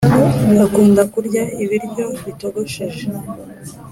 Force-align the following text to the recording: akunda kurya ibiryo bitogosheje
akunda 0.65 1.01
kurya 1.13 1.43
ibiryo 1.63 2.05
bitogosheje 2.25 3.05